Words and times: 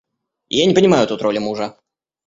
Я 0.61 0.65
не 0.65 0.73
понимаю 0.73 1.07
тут 1.07 1.21
роли 1.21 1.37
мужа. 1.37 1.75